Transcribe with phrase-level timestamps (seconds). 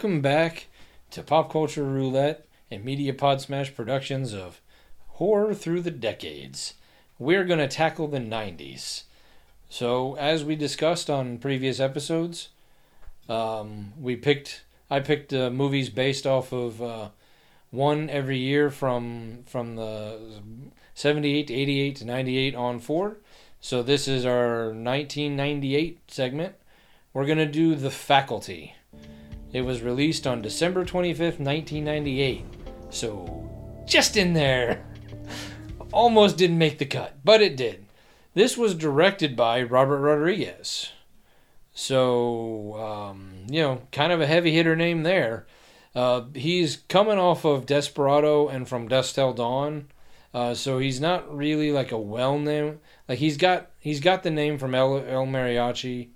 [0.00, 0.66] welcome back
[1.10, 4.62] to Pop Culture Roulette and Media Pod Smash productions of
[5.08, 6.72] Horror Through the Decades.
[7.18, 9.02] We're going to tackle the 90s.
[9.68, 12.48] So, as we discussed on previous episodes,
[13.28, 17.08] um, we picked I picked uh, movies based off of uh,
[17.70, 20.40] one every year from from the
[20.94, 23.16] 78 to 88 to 98 on forward.
[23.60, 26.54] So this is our 1998 segment.
[27.12, 28.76] We're going to do The Faculty.
[29.52, 32.44] It was released on December 25th, 1998.
[32.90, 34.84] So, just in there.
[35.92, 37.86] Almost didn't make the cut, but it did.
[38.34, 40.92] This was directed by Robert Rodriguez.
[41.72, 45.46] So, um, you know, kind of a heavy hitter name there.
[45.94, 49.88] Uh, he's coming off of Desperado and From Dusk Till Dawn.
[50.32, 52.78] Uh, so he's not really like a well known
[53.10, 56.10] like he's got he's got the name from El, El Mariachi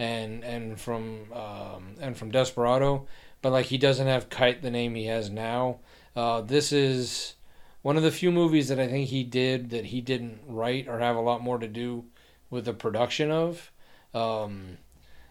[0.00, 3.06] and and from um, and from Desperado,
[3.42, 5.80] but like he doesn't have Kite the name he has now.
[6.16, 7.34] Uh, this is
[7.82, 10.98] one of the few movies that I think he did that he didn't write or
[11.00, 12.06] have a lot more to do
[12.48, 13.70] with the production of.
[14.14, 14.78] Um,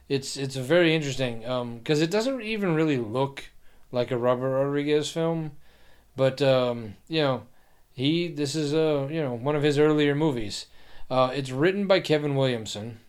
[0.07, 3.45] it's it's very interesting because um, it doesn't even really look
[3.91, 5.53] like a Robert Rodriguez film,
[6.15, 7.43] but um, you know
[7.91, 10.67] he this is a you know one of his earlier movies.
[11.09, 12.99] Uh, it's written by Kevin Williamson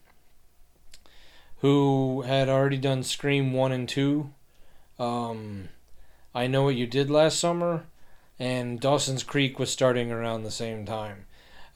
[1.61, 4.30] who had already done Scream 1 and 2.
[4.98, 5.69] Um,
[6.34, 7.84] I Know What You Did Last Summer,
[8.39, 11.27] and Dawson's Creek was starting around the same time.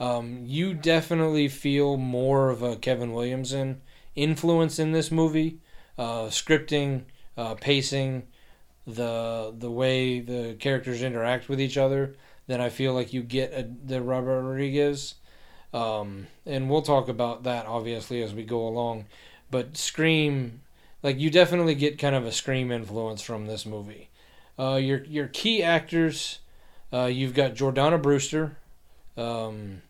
[0.00, 3.82] Um, you definitely feel more of a Kevin Williamson
[4.14, 5.58] influence in this movie.
[5.96, 7.02] Uh, scripting,
[7.36, 8.24] uh, pacing,
[8.86, 13.52] the the way the characters interact with each other than I feel like you get
[13.52, 15.14] a, the Robert Rodriguez.
[15.73, 19.06] Um, and we'll talk about that obviously as we go along.
[19.55, 20.63] But Scream,
[21.01, 24.11] like you definitely get kind of a Scream influence from this movie.
[24.59, 26.41] Uh, your your key actors,
[26.92, 28.57] uh, you've got Jordana Brewster,
[29.17, 29.83] um,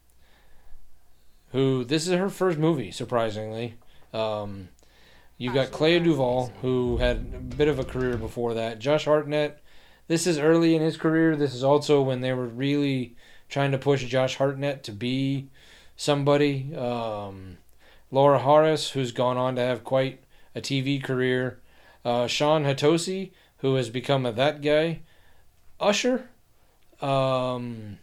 [1.53, 3.77] who this is her first movie, surprisingly.
[4.13, 4.69] Um,
[5.39, 8.81] you've got Clea Duvall, who had a bit of a career before that.
[8.81, 9.63] Josh Hartnett,
[10.09, 11.37] this is early in his career.
[11.37, 13.17] This is also when they were really
[13.49, 15.49] trying to push Josh Hartnett to be
[15.97, 16.77] somebody.
[16.77, 17.57] Um,
[18.15, 20.23] Laura Harris, who's gone on to have quite
[20.55, 21.59] a TV career,
[22.05, 25.01] uh, Shawn Hatosy, who has become a that guy,
[25.81, 26.29] Usher.
[27.01, 27.99] Um,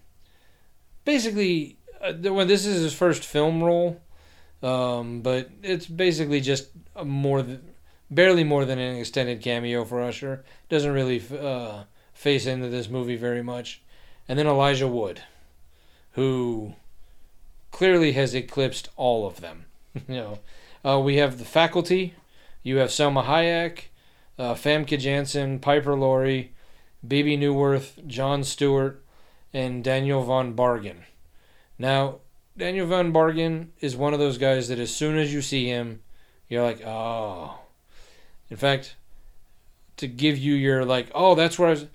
[1.06, 4.02] basically, uh, well, this is his first film role,
[4.62, 6.72] um, but it's basically just
[7.06, 7.62] more, than,
[8.10, 10.44] barely more than an extended cameo for Usher.
[10.68, 11.84] Doesn't really uh,
[12.14, 13.82] face into this movie very much.
[14.28, 15.22] And then Elijah Wood,
[16.12, 16.74] who
[17.72, 19.68] clearly has eclipsed all of them.
[20.08, 20.40] know,
[20.86, 22.16] uh, we have the faculty.
[22.64, 23.86] You have Salma Hayek,
[24.38, 26.54] uh, Famke Janssen, Piper Laurie,
[27.06, 29.04] Bebe Neuwirth, Jon Stewart,
[29.54, 31.04] and Daniel von Bargen.
[31.78, 32.20] Now,
[32.58, 36.02] Daniel von Bargen is one of those guys that as soon as you see him,
[36.48, 37.60] you're like, oh.
[38.50, 38.96] In fact,
[39.98, 41.88] to give you your like, oh, that's where I was.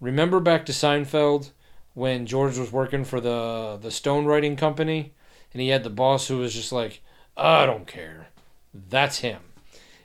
[0.00, 1.50] Remember back to Seinfeld
[1.94, 5.12] when George was working for the the stone writing company,
[5.52, 7.00] and he had the boss who was just like,
[7.38, 8.28] I don't care.
[8.74, 9.40] That's him.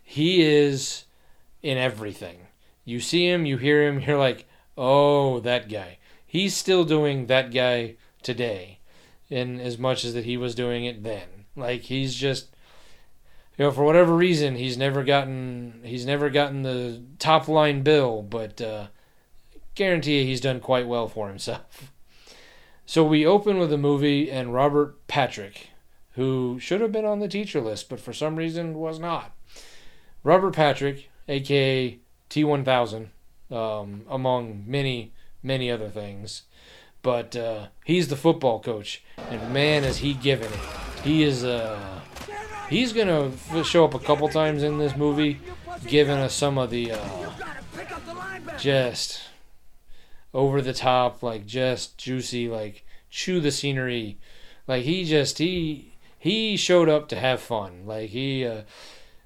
[0.03, 1.05] He is
[1.63, 2.47] in everything.
[2.85, 4.45] You see him, you hear him, you're like,
[4.77, 5.97] oh, that guy.
[6.25, 8.79] He's still doing that guy today,
[9.29, 11.27] in as much as that he was doing it then.
[11.55, 12.49] Like he's just,
[13.57, 18.21] you know, for whatever reason, he's never gotten he's never gotten the top line bill,
[18.21, 18.87] but uh,
[19.75, 21.91] guarantee you he's done quite well for himself.
[22.85, 25.69] So we open with a movie and Robert Patrick,
[26.13, 29.35] who should have been on the teacher list, but for some reason was not.
[30.23, 31.99] Robert Patrick, aka
[32.29, 33.07] T1000,
[33.51, 35.11] um, among many,
[35.41, 36.43] many other things.
[37.01, 40.59] But uh, he's the football coach, and man, is he giving it.
[41.03, 41.43] He is.
[41.43, 41.99] Uh,
[42.69, 43.31] he's gonna
[43.65, 45.39] show up a couple times in this movie,
[45.85, 47.31] giving us some of the uh,
[48.57, 49.21] just
[50.33, 54.17] over the top, like just juicy, like chew the scenery.
[54.65, 55.92] Like he just he
[56.23, 57.85] he showed up to have fun.
[57.85, 58.61] Like he uh,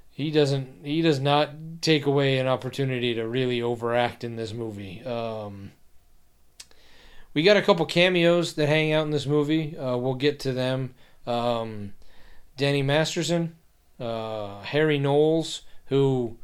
[0.10, 5.06] he doesn't he does not take away an opportunity to really overact in this movie.
[5.06, 5.74] Um,
[7.36, 9.78] we got a couple cameos that hang out in this movie.
[9.78, 10.96] Uh, we'll get to them.
[11.28, 11.94] Um,
[12.58, 13.56] Danny Masterson,
[14.00, 16.40] uh, Harry Knowles, who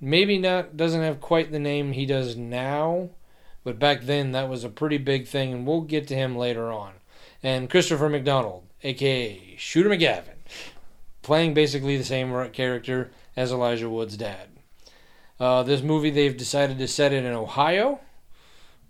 [0.00, 3.10] maybe not doesn't have quite the name he does now,
[3.62, 6.72] but back then that was a pretty big thing, and we'll get to him later
[6.72, 6.94] on.
[7.40, 10.36] And Christopher McDonald, aka Shooter McGavin,
[11.22, 14.48] playing basically the same character as Elijah Wood's dad.
[15.38, 18.00] Uh, this movie, they've decided to set it in Ohio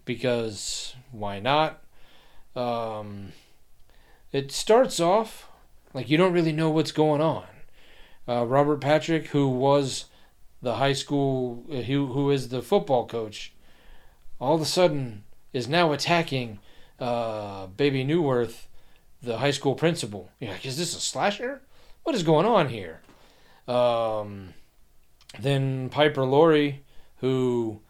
[0.04, 1.82] because why not?
[2.54, 3.32] Um,
[4.32, 5.48] it starts off
[5.92, 7.46] like you don't really know what's going on.
[8.28, 10.06] Uh, Robert Patrick, who was
[10.62, 13.52] the high school, uh, who, who is the football coach,
[14.40, 16.58] all of a sudden is now attacking
[16.98, 18.66] uh, Bebe Neuwirth,
[19.26, 20.30] the high school principal.
[20.40, 21.60] You're like, is this a slasher?
[22.04, 23.00] What is going on here?
[23.68, 24.54] Um,
[25.40, 26.84] then Piper Laurie,
[27.16, 27.80] who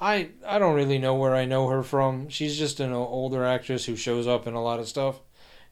[0.00, 2.28] I I don't really know where I know her from.
[2.28, 5.20] She's just an older actress who shows up in a lot of stuff.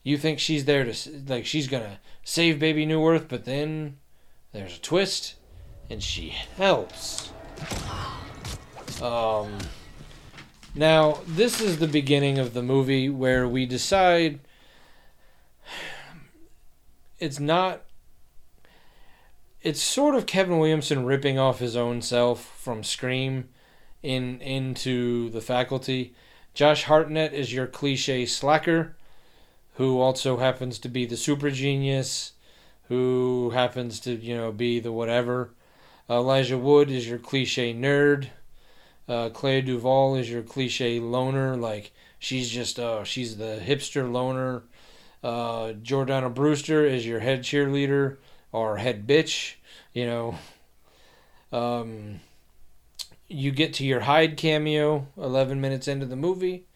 [0.02, 0.94] You think she's there to
[1.26, 3.98] like she's gonna save Bebe Neuwirth, but then
[4.52, 5.36] there's a twist,
[5.88, 7.30] and she helps.
[9.00, 9.56] Um.
[10.74, 14.40] Now this is the beginning of the movie where we decide
[17.18, 17.82] it's not
[19.60, 23.48] it's sort of Kevin Williamson ripping off his own self from Scream
[24.02, 26.14] in into the faculty.
[26.54, 28.96] Josh Hartnett is your cliche slacker,
[29.74, 32.32] who also happens to be the super genius,
[32.88, 35.50] who happens to you know be the whatever.
[36.08, 38.28] Elijah Wood is your cliche nerd.
[39.08, 44.62] Uh, Clea Duvall is your cliche loner, like she's just uh she's the hipster loner.
[45.22, 48.18] Uh, Jordana Brewster is your head cheerleader
[48.52, 49.54] or head bitch,
[49.92, 50.38] you know.
[51.52, 52.20] Um,
[53.28, 56.66] you get to your Hyde cameo 11 minutes into the movie,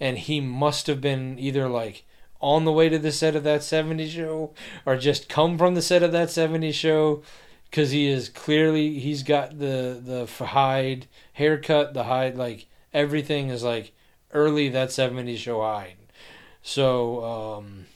[0.00, 2.04] and he must have been either like
[2.40, 4.52] on the way to the set of that 70s show
[4.84, 7.22] or just come from the set of that 70s show
[7.70, 13.62] because he is clearly he's got the the Hyde haircut the Hyde like everything is
[13.62, 13.92] like
[14.32, 15.96] early that 70s show Hyde
[16.66, 17.86] so um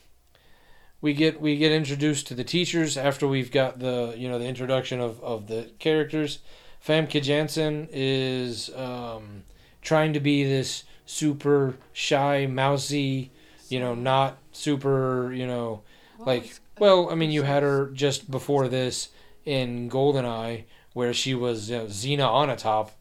[1.01, 4.45] we get we get introduced to the teachers after we've got the you know the
[4.45, 6.39] introduction of, of the characters.
[6.85, 9.43] Famke Janssen is um,
[9.81, 13.31] trying to be this super shy, mousy,
[13.69, 15.81] you know, not super, you know,
[16.17, 19.09] like, well, I mean, you had her just before this
[19.45, 20.63] in Goldeneye,
[20.93, 22.91] where she was you know, Xena Onatopp,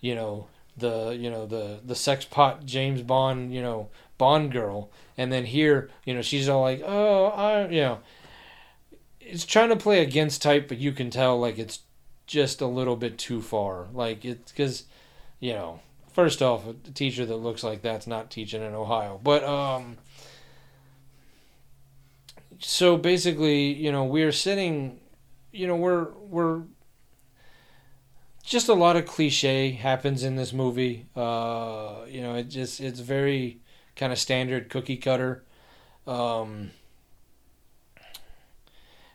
[0.00, 4.90] you know, the, you know, the, the sex pot James Bond, you know, Bond girl.
[5.16, 7.98] And then here, you know, she's all like, oh, I, you know,
[9.20, 11.80] it's trying to play against type, but you can tell, like, it's
[12.28, 13.88] just a little bit too far.
[13.92, 14.84] Like it's because,
[15.40, 15.80] you know,
[16.12, 19.18] first off, a teacher that looks like that's not teaching in Ohio.
[19.20, 19.96] But um,
[22.60, 25.00] so basically, you know, we're sitting,
[25.50, 26.62] you know, we're we're
[28.44, 31.06] just a lot of cliche happens in this movie.
[31.16, 33.60] Uh, you know, it just it's very
[33.98, 35.42] kind of standard cookie cutter.
[36.06, 36.70] Um,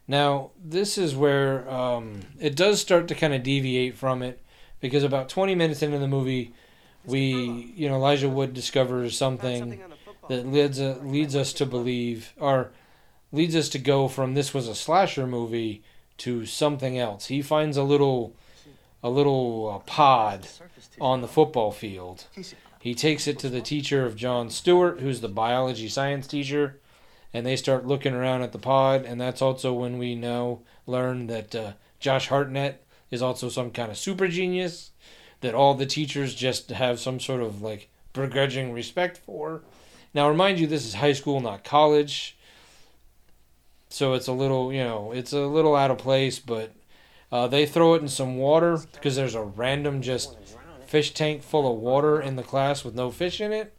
[0.07, 4.43] now, this is where um, it does start to kind of deviate from it
[4.81, 6.53] because about 20 minutes into the movie,
[7.05, 9.81] we, you know, Elijah Wood discovers something
[10.27, 12.71] that leads, uh, leads us to believe, or
[13.31, 15.81] leads us to go from this was a slasher movie
[16.17, 17.27] to something else.
[17.27, 18.35] He finds a little,
[19.01, 20.47] a little uh, pod
[20.99, 22.25] on the football field.
[22.83, 26.81] He takes it to the teacher of Jon Stewart, who's the biology science teacher
[27.33, 31.27] and they start looking around at the pod, and that's also when we now learn
[31.27, 34.91] that uh, Josh Hartnett is also some kind of super genius
[35.41, 39.63] that all the teachers just have some sort of like begrudging respect for.
[40.13, 42.37] Now, remind you, this is high school, not college,
[43.89, 46.71] so it's a little, you know, it's a little out of place, but
[47.31, 50.37] uh, they throw it in some water because there's a random just
[50.93, 53.75] fish tank full of water in the class with no fish in it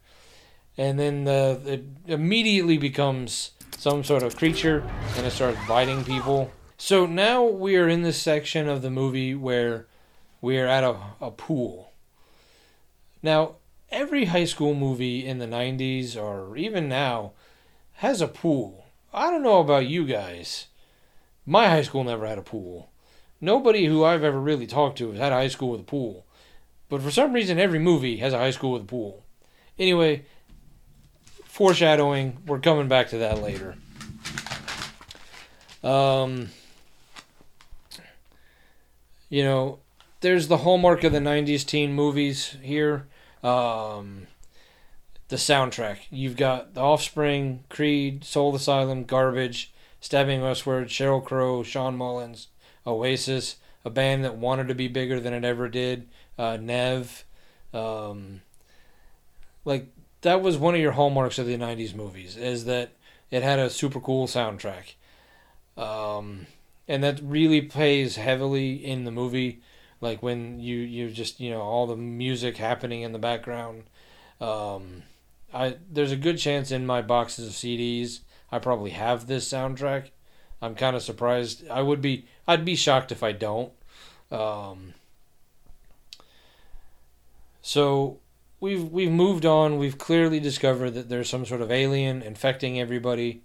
[0.77, 4.83] and then the, it immediately becomes some sort of creature
[5.17, 6.51] and it starts biting people.
[6.77, 9.87] So now we are in this section of the movie where
[10.41, 11.93] we are at a, a pool.
[13.23, 13.57] Now,
[13.91, 17.33] every high school movie in the 90s or even now
[17.95, 18.87] has a pool.
[19.13, 20.67] I don't know about you guys.
[21.47, 22.91] My high school never had a pool.
[23.41, 26.24] Nobody who I've ever really talked to has had a high school with a pool.
[26.95, 29.25] But for some reason, every movie has a high school with a pool.
[29.81, 30.23] Anyway,
[31.45, 32.39] foreshadowing.
[32.47, 33.75] We're coming back to that later.
[35.83, 36.51] Um,
[39.29, 39.81] you know,
[40.21, 43.09] there's the hallmark of the '90s teen movies here.
[43.43, 44.29] Um,
[45.27, 46.03] the soundtrack.
[46.11, 52.47] You've got The Offspring, Creed, Soul Asylum, Garbage, Stabbing Westward, Sheryl Crow, Shawn Mullins,
[52.87, 56.07] Oasis, a band that wanted to be bigger than it ever did.
[56.39, 57.25] Uh, Nev,
[57.73, 58.43] um,
[59.65, 59.89] like
[60.23, 62.93] that was one of your hallmarks of the 90s movies is that
[63.31, 64.95] it had a super cool soundtrack
[65.77, 66.47] um,
[66.89, 69.61] and that really plays heavily in the movie
[70.01, 73.85] like when you you just you know all the music happening in the background.
[74.41, 75.03] Um,
[75.53, 78.21] I there's a good chance in my boxes of CDs
[78.53, 80.11] I probably have this soundtrack.
[80.63, 81.69] I'm kind of surprised.
[81.69, 83.73] I would be I'd be shocked if I don't.
[84.31, 84.95] Um,
[87.65, 88.21] so
[88.61, 89.79] we've we've moved on.
[89.79, 93.43] We've clearly discovered that there's some sort of alien infecting everybody.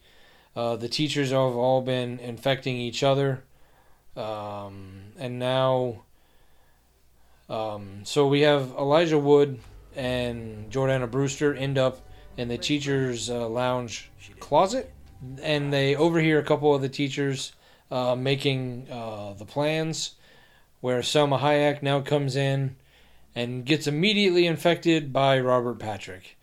[0.57, 3.45] Uh, the teachers have all been infecting each other,
[4.17, 6.03] um, and now.
[7.47, 9.61] Um, so we have Elijah Wood
[9.95, 12.01] and Jordana Brewster end up
[12.35, 14.11] in the teachers' uh, lounge
[14.41, 14.91] closet,
[15.41, 17.53] and they overhear a couple of the teachers
[17.89, 20.15] uh, making uh, the plans.
[20.81, 22.75] Where Salma Hayek now comes in
[23.36, 26.38] and gets immediately infected by Robert Patrick.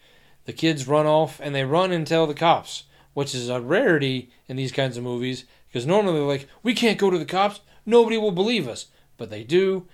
[0.44, 4.30] The kids run off and they run and tell the cops, which is a rarity
[4.48, 7.60] in these kinds of movies because normally they're like, we can't go to the cops,
[7.84, 8.86] nobody will believe us.
[9.18, 9.86] But they do,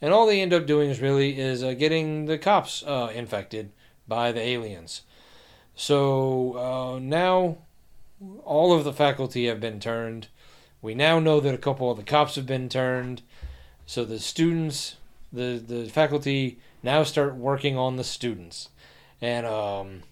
[0.00, 3.72] and all they end up doing is really is uh, getting the cops uh, infected
[4.06, 5.02] by the aliens.
[5.74, 7.58] So uh, now
[8.44, 10.28] all of the faculty have been turned.
[10.82, 13.22] We now know that a couple of the cops have been turned.
[13.86, 14.96] So the students
[15.34, 18.68] the the faculty now start working on the students,
[19.20, 20.02] and um,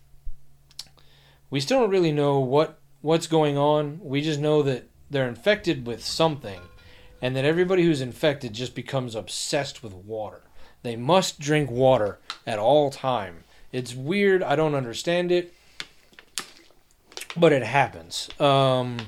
[1.50, 4.00] we still don't really know what what's going on.
[4.02, 6.60] We just know that they're infected with something,
[7.20, 10.42] and that everybody who's infected just becomes obsessed with water.
[10.82, 13.44] They must drink water at all time.
[13.70, 14.42] It's weird.
[14.42, 15.54] I don't understand it,
[17.36, 18.28] but it happens.
[18.40, 18.98] Um,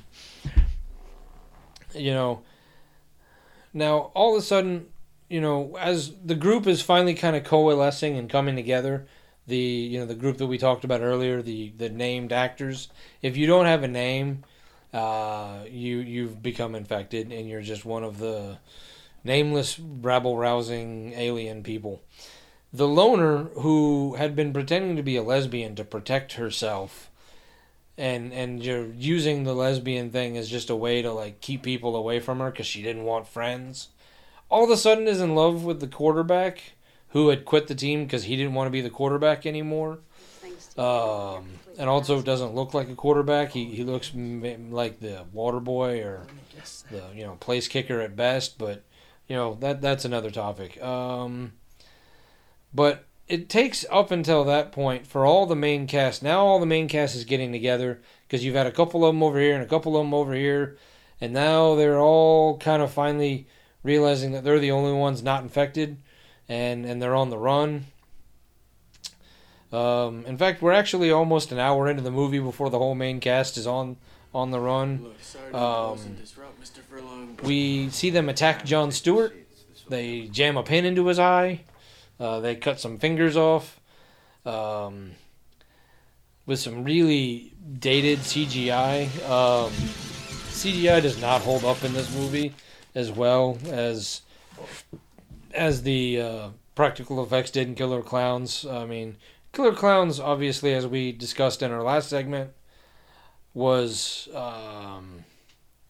[1.94, 2.42] you know.
[3.76, 4.86] Now all of a sudden,
[5.34, 9.04] you know, as the group is finally kind of coalescing and coming together,
[9.48, 12.88] the you know the group that we talked about earlier, the the named actors.
[13.20, 14.44] If you don't have a name,
[14.92, 18.58] uh, you you've become infected, and you're just one of the
[19.24, 22.00] nameless rabble rousing alien people.
[22.72, 27.10] The loner who had been pretending to be a lesbian to protect herself
[27.98, 31.96] and and you're using the lesbian thing as just a way to like keep people
[31.96, 33.88] away from her because she didn't want friends
[34.48, 36.74] all of a sudden is in love with the quarterback
[37.08, 40.00] who had quit the team because he didn't want to be the quarterback anymore.
[40.76, 41.44] Um,
[41.78, 43.50] and also doesn't look like a quarterback.
[43.50, 46.26] He, he looks like the water boy or
[46.90, 48.58] the you know place kicker at best.
[48.58, 48.82] But
[49.28, 50.82] you know that that's another topic.
[50.82, 51.52] Um,
[52.72, 56.22] but it takes up until that point for all the main cast.
[56.22, 59.22] Now all the main cast is getting together because you've had a couple of them
[59.22, 60.76] over here and a couple of them over here,
[61.20, 63.46] and now they're all kind of finally
[63.84, 65.98] realizing that they're the only ones not infected
[66.48, 67.84] and, and they're on the run.
[69.72, 73.20] Um, in fact, we're actually almost an hour into the movie before the whole main
[73.20, 73.96] cast is on
[74.32, 75.06] on the run.
[75.52, 75.96] Um,
[77.44, 79.32] we see them attack Jon Stewart.
[79.88, 81.60] They jam a pin into his eye.
[82.18, 83.80] Uh, they cut some fingers off.
[84.44, 85.12] Um,
[86.46, 89.06] with some really dated CGI.
[89.28, 89.70] Um,
[90.50, 92.54] CGI does not hold up in this movie
[92.94, 94.22] as well as
[95.52, 98.66] as the uh, practical effects did in Killer Clowns.
[98.66, 99.16] I mean,
[99.52, 102.50] Killer Clowns, obviously, as we discussed in our last segment,
[103.52, 105.24] was um,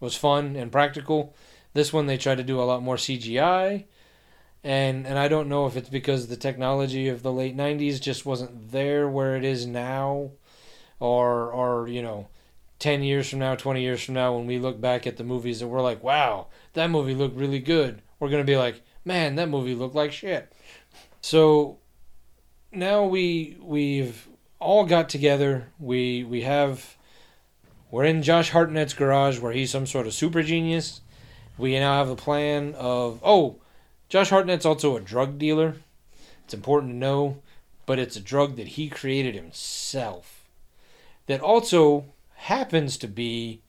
[0.00, 1.34] was fun and practical.
[1.72, 3.84] This one they tried to do a lot more CGI,
[4.62, 8.26] and and I don't know if it's because the technology of the late '90s just
[8.26, 10.30] wasn't there where it is now,
[11.00, 12.28] or or you know
[12.78, 15.62] 10 years from now, 20 years from now, when we look back at the movies
[15.62, 19.36] and we're like, wow, that movie looked really good, we're going to be like, man,
[19.36, 20.52] that movie looked like shit.
[21.20, 21.78] So
[22.72, 24.28] now we we've
[24.58, 25.68] all got together.
[25.78, 26.96] We we have
[27.90, 31.00] we're in Josh Hartnett's garage where he's some sort of super genius.
[31.56, 33.56] We now have the plan of oh,
[34.08, 35.76] Josh Hartnett's also a drug dealer.
[36.44, 37.42] It's important to know,
[37.86, 40.46] but it's a drug that he created himself.
[41.26, 42.04] That also
[42.44, 43.62] happens to be,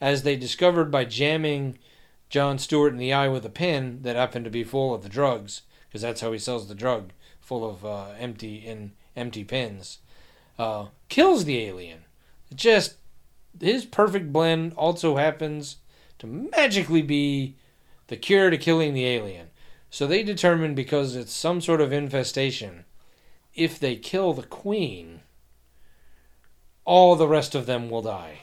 [0.00, 1.78] as they discovered by jamming
[2.30, 5.10] Jon Stewart in the eye with a pin that happened to be full of the
[5.10, 9.98] drugs, because that's how he sells the drug, full of uh, empty in empty pins,
[10.58, 12.04] uh, kills the alien.
[12.54, 12.96] Just
[13.60, 15.76] his perfect blend also happens
[16.18, 17.56] to magically be
[18.06, 19.48] the cure to killing the alien.
[19.90, 22.86] So they determine because it's some sort of infestation,
[23.54, 25.20] if they kill the queen,
[26.84, 28.40] all the rest of them will die.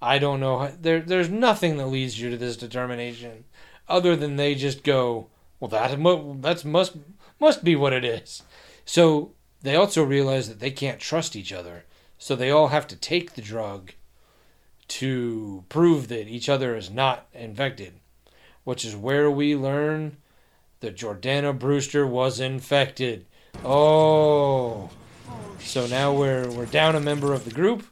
[0.00, 0.70] I don't know.
[0.80, 3.44] There, there's nothing that leads you to this determination,
[3.88, 5.28] other than they just go,
[5.60, 5.98] well, that
[6.42, 6.96] that's must
[7.40, 8.42] must be what it is.
[8.84, 9.32] So
[9.62, 11.84] they also realize that they can't trust each other,
[12.18, 13.92] so they all have to take the drug
[14.88, 17.94] to prove that each other is not infected,
[18.64, 20.18] which is where we learn
[20.80, 23.24] that Jordana Brewster was infected.
[23.64, 24.33] Oh.
[25.74, 27.84] So now we're we're down a member of the group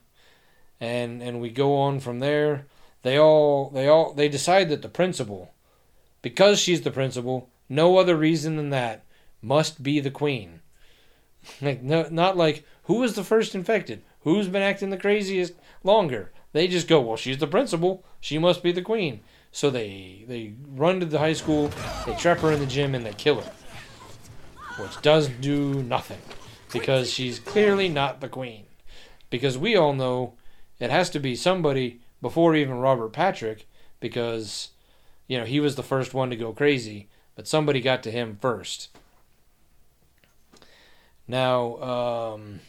[0.80, 2.66] and and we go on from there.
[3.02, 5.52] They all they all they decide that the principal
[6.22, 9.02] because she's the principal, no other reason than that,
[9.42, 10.60] must be the queen.
[11.60, 14.04] Like no not like who was the first infected?
[14.20, 16.30] Who's been acting the craziest longer?
[16.52, 18.04] They just go, well, she's the principal.
[18.20, 19.22] She must be the queen.
[19.50, 21.72] So they they run to the high school,
[22.06, 23.52] they trap her in the gym, and they kill her,
[24.78, 26.20] which does do nothing
[26.72, 28.64] because she's clearly not the queen.
[29.30, 30.34] Because we all know
[30.78, 33.66] it has to be somebody before even Robert Patrick,
[34.00, 34.70] because
[35.26, 38.38] you know he was the first one to go crazy, but somebody got to him
[38.40, 38.88] first.
[41.26, 42.60] Now, um,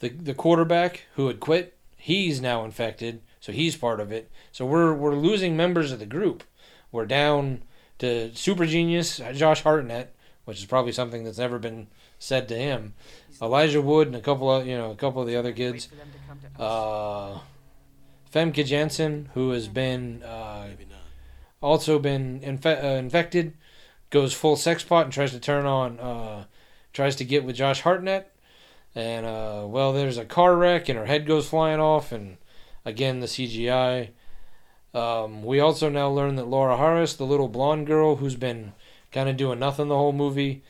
[0.00, 4.30] the the quarterback who had quit, he's now infected, so he's part of it.
[4.52, 6.44] So we're we're losing members of the group.
[6.90, 7.62] We're down
[7.98, 11.88] to super genius Josh Hartnett, which is probably something that's never been
[12.24, 12.94] said to him.
[13.42, 15.88] Elijah Wood and a couple of you know a couple of the other kids.
[16.58, 17.38] Uh,
[18.32, 20.68] Famke Janssen, who has been uh,
[21.60, 23.54] also been infe- uh, infected,
[24.10, 26.44] goes full sex pot and tries to turn on, uh,
[26.92, 28.32] tries to get with Josh Hartnett,
[28.94, 32.38] and uh, well, there's a car wreck and her head goes flying off, and
[32.84, 34.10] again the CGI.
[34.94, 38.72] Um, we also now learn that Laura Harris, the little blonde girl who's been
[39.10, 40.62] kind of doing nothing the whole movie,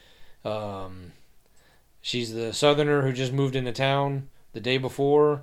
[0.44, 1.12] um,
[2.04, 5.42] she's the southerner who just moved into town the day before.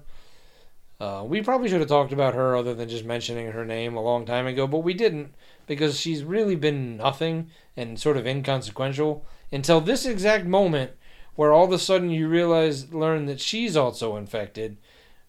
[0.99, 4.01] Uh, we probably should have talked about her other than just mentioning her name a
[4.01, 5.33] long time ago, but we didn't
[5.65, 10.91] because she's really been nothing and sort of inconsequential until this exact moment
[11.33, 14.77] where all of a sudden you realize, learn that she's also infected,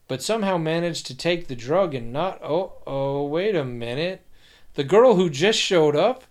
[0.08, 2.42] but somehow managed to take the drug and not.
[2.42, 4.26] Oh, oh, wait a minute.
[4.74, 6.24] The girl who just showed up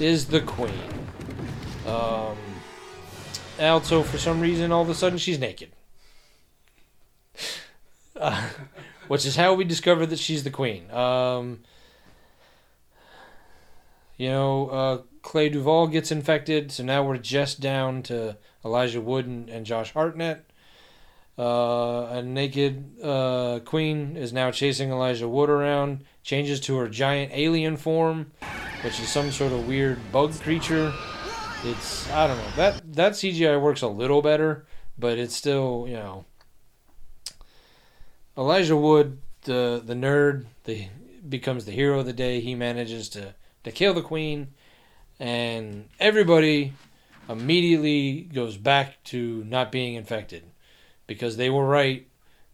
[0.00, 0.74] is the queen.
[1.86, 2.36] Um,
[3.60, 5.70] also, for some reason, all of a sudden she's naked.
[8.16, 8.48] Uh,
[9.08, 10.90] which is how we discover that she's the queen.
[10.90, 11.60] Um,
[14.16, 19.26] you know, uh, Clea Duvall gets infected, so now we're just down to Elijah Wood
[19.26, 20.44] and, and Josh Hartnett.
[21.36, 27.32] Uh, a naked uh, queen is now chasing Elijah Wood around, changes to her giant
[27.34, 28.30] alien form,
[28.82, 30.92] which is some sort of weird bug creature.
[31.64, 34.66] It's I don't know that that CGI works a little better,
[34.98, 36.26] but it's still you know
[38.36, 40.88] Elijah Wood, the the nerd, the
[41.26, 42.40] becomes the hero of the day.
[42.40, 44.48] He manages to to kill the queen,
[45.18, 46.74] and everybody
[47.30, 50.44] immediately goes back to not being infected
[51.06, 52.06] because they were right.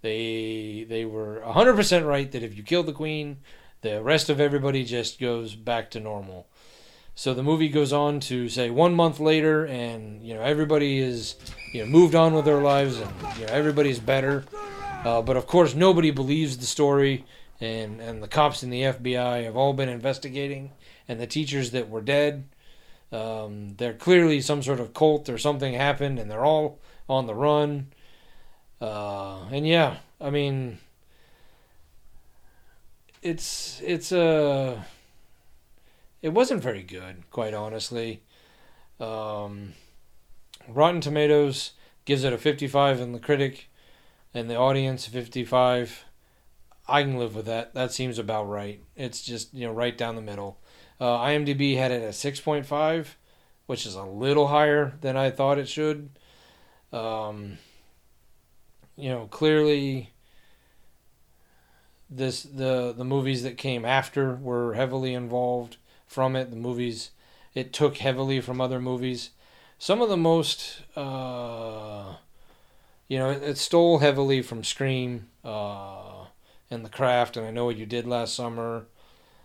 [0.03, 3.39] They they were hundred percent right that if you kill the queen,
[3.81, 6.47] the rest of everybody just goes back to normal.
[7.21, 11.35] So the movie goes on to say one month later, and you know everybody is
[11.71, 14.47] you know moved on with their lives, and you know everybody's better.
[15.05, 17.27] Uh, but of course, nobody believes the story,
[17.61, 20.71] and, and the cops and the FBI have all been investigating,
[21.09, 22.49] and the teachers that were dead,
[23.13, 27.35] um, they're clearly some sort of cult or something happened, and they're all on the
[27.35, 27.89] run.
[28.81, 30.79] Uh, and yeah, I mean,
[33.21, 34.83] it's it's a uh,
[36.23, 38.23] it wasn't very good, quite honestly.
[38.99, 39.73] Um,
[40.69, 41.73] Rotten Tomatoes
[42.05, 43.71] gives it a 55 in the critic
[44.35, 46.05] and the audience 55
[46.89, 47.75] i can live with that.
[47.75, 48.83] That seems about right.
[48.97, 50.59] It's just you know right down the middle.
[51.01, 53.07] Uh, imdb had it at 6.5
[53.67, 56.11] which is a little higher than i thought it should.
[56.93, 57.59] Um,
[58.97, 60.11] you know clearly
[62.11, 65.77] this the the movies that came after were heavily involved
[66.11, 67.11] from it the movies
[67.55, 69.31] it took heavily from other movies
[69.79, 72.15] some of the most uh,
[73.11, 76.27] you know, it, it stole heavily from Scream uh,
[76.71, 78.87] and The Craft, and I know what you did last summer.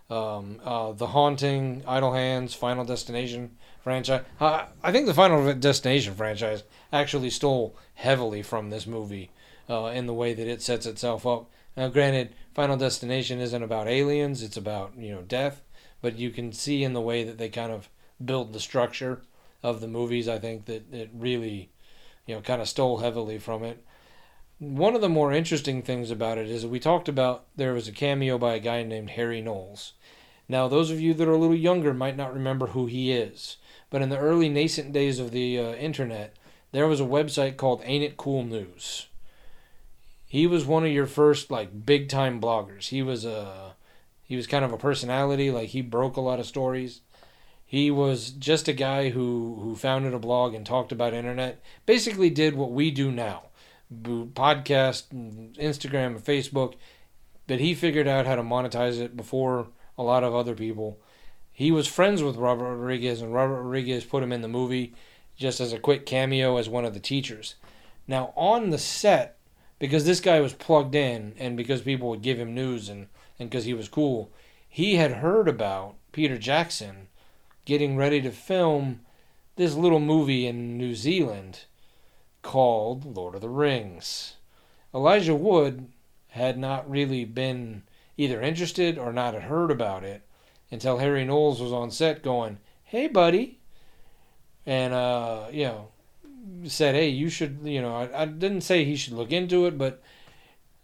[0.08, 4.24] Um, uh, the Haunting, Idle Hands, Final Destination franchise.
[4.40, 9.30] Uh, I think the Final Destination franchise actually stole heavily from this movie
[9.68, 11.50] uh, in the way that it sets itself up.
[11.76, 15.60] Now, granted, Final Destination isn't about aliens; it's about you know death.
[16.06, 17.90] But you can see in the way that they kind of
[18.24, 19.22] build the structure
[19.60, 20.28] of the movies.
[20.28, 21.70] I think that it really
[22.26, 23.84] you know, kind of stole heavily from it.
[24.60, 27.92] One of the more interesting things about it is we talked about there was a
[27.92, 29.94] cameo by a guy named Harry Knowles.
[30.48, 33.56] Now, those of you that are a little younger might not remember who he is,
[33.90, 36.36] but in the early nascent days of the uh, internet,
[36.70, 39.08] there was a website called Ain't It Cool News.
[40.24, 42.90] He was one of your first like big time bloggers.
[42.90, 43.74] He was a
[44.26, 47.00] he was kind of a personality, like he broke a lot of stories.
[47.64, 51.62] He was just a guy who, who founded a blog and talked about internet.
[51.84, 53.44] Basically, did what we do now
[53.92, 55.04] podcast,
[55.56, 56.74] Instagram, and Facebook.
[57.46, 60.98] But he figured out how to monetize it before a lot of other people.
[61.52, 64.94] He was friends with Robert Rodriguez, and Robert Rodriguez put him in the movie
[65.36, 67.54] just as a quick cameo as one of the teachers.
[68.08, 69.38] Now, on the set,
[69.78, 73.50] because this guy was plugged in and because people would give him news and and
[73.50, 74.30] because he was cool,
[74.68, 77.08] he had heard about Peter Jackson
[77.64, 79.00] getting ready to film
[79.56, 81.64] this little movie in New Zealand
[82.42, 84.36] called Lord of the Rings.
[84.94, 85.88] Elijah Wood
[86.28, 87.82] had not really been
[88.16, 90.22] either interested or not had heard about it
[90.70, 93.58] until Harry Knowles was on set going, "Hey, buddy,"
[94.64, 95.88] and uh, you know,
[96.64, 99.76] said, "Hey, you should," you know, I, I didn't say he should look into it,
[99.76, 100.02] but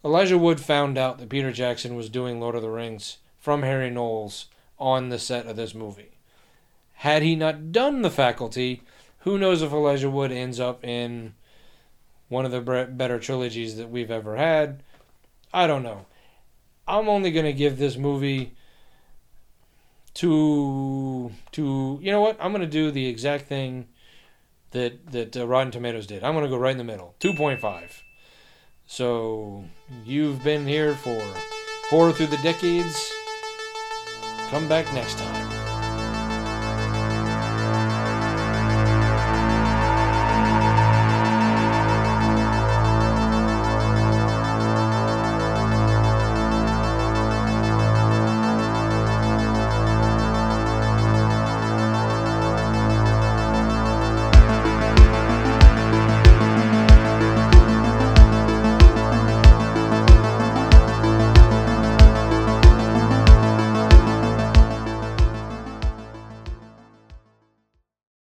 [0.05, 3.91] Elijah Wood found out that Peter Jackson was doing Lord of the Rings from Harry
[3.91, 4.47] Knowles
[4.79, 6.19] on the set of this movie.
[6.95, 8.83] Had he not done the faculty,
[9.21, 11.35] who knows if Elijah Wood ends up in
[12.33, 14.83] one of the better trilogies that we've ever had.
[15.53, 16.07] I don't know.
[16.88, 18.55] I'm only going to give this movie
[20.15, 22.38] to to you know what?
[22.41, 23.87] I'm going to do the exact thing
[24.71, 26.25] that that uh, Rotten Tomatoes did.
[26.25, 27.15] I'm going to go right in the middle.
[27.21, 28.01] 2.5.
[28.87, 29.64] So
[30.05, 31.23] you've been here for
[31.88, 33.11] Horror Through the Decades.
[34.51, 35.52] Come back next time.